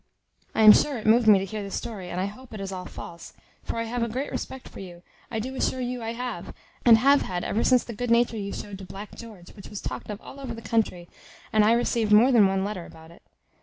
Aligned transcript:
I 0.55 0.63
am 0.63 0.71
sure 0.73 0.97
it 0.97 1.05
moved 1.05 1.27
me 1.27 1.37
to 1.37 1.45
hear 1.45 1.61
the 1.61 1.69
story, 1.69 2.09
and 2.09 2.19
I 2.19 2.25
hope 2.25 2.55
it 2.55 2.59
is 2.59 2.71
all 2.71 2.85
false; 2.85 3.33
for 3.61 3.75
I 3.77 3.83
have 3.83 4.01
a 4.01 4.07
great 4.09 4.31
respect 4.31 4.67
for 4.67 4.79
you, 4.79 5.03
I 5.29 5.37
do 5.39 5.53
assure 5.53 5.79
you 5.79 6.01
I 6.01 6.13
have, 6.13 6.55
and 6.83 6.97
have 6.97 7.21
had 7.21 7.43
ever 7.43 7.63
since 7.63 7.83
the 7.83 7.93
good 7.93 8.09
nature 8.09 8.35
you 8.37 8.51
showed 8.51 8.79
to 8.79 8.83
Black 8.85 9.13
George, 9.13 9.51
which 9.55 9.69
was 9.69 9.79
talked 9.79 10.09
of 10.09 10.19
all 10.19 10.39
over 10.39 10.55
the 10.55 10.61
country, 10.63 11.07
and 11.53 11.63
I 11.63 11.73
received 11.73 12.11
more 12.13 12.31
than 12.31 12.47
one 12.47 12.63
letter 12.65 12.87
about 12.87 13.11
it. 13.11 13.21